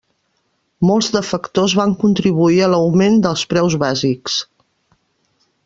[0.89, 4.39] Molts de factors van contribuir a l'augment dels preus bàsics.